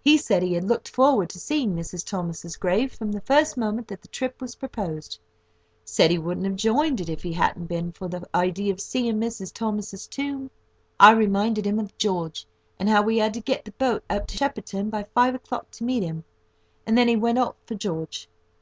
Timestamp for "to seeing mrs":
1.28-2.02